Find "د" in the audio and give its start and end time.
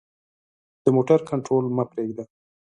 0.83-0.85